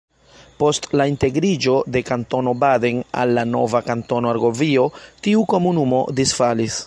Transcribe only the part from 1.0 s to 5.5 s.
integriĝo de Kantono Baden al la nova Kantono Argovio, tiu